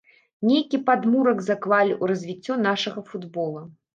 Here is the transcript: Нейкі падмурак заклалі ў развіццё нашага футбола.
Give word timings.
Нейкі 0.51 0.79
падмурак 0.87 1.43
заклалі 1.49 1.93
ў 2.01 2.11
развіццё 2.11 2.57
нашага 2.67 3.05
футбола. 3.13 3.61